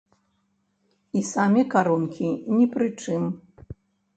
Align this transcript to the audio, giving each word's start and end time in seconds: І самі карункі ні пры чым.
І 1.21 1.23
самі 1.33 1.63
карункі 1.73 2.27
ні 2.57 2.65
пры 2.73 2.87
чым. 3.05 3.23